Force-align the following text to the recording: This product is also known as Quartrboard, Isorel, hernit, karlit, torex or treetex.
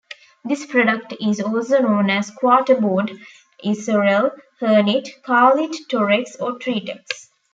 This 0.43 0.65
product 0.65 1.13
is 1.21 1.39
also 1.41 1.79
known 1.79 2.09
as 2.09 2.31
Quartrboard, 2.31 3.19
Isorel, 3.63 4.31
hernit, 4.59 5.09
karlit, 5.23 5.75
torex 5.91 6.29
or 6.41 6.53
treetex. 6.57 7.03